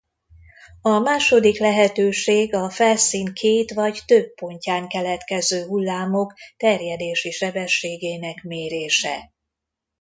A 0.81 0.89
második 0.99 1.57
lehetőség 1.57 2.53
a 2.53 2.69
felszín 2.69 3.33
két 3.33 3.71
vagy 3.71 3.99
több 4.05 4.33
pontján 4.33 4.87
keletkező 4.87 5.65
hullámok 5.65 6.33
terjedési 6.57 7.31
sebességének 7.31 8.43
mérése. 8.43 9.33